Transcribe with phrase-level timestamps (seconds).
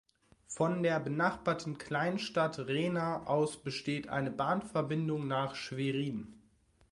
[0.47, 6.41] Von der benachbarten Kleinstadt Rehna aus besteht eine Bahnverbindung nach Schwerin.